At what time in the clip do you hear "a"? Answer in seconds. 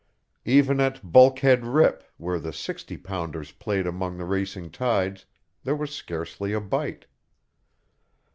6.53-6.59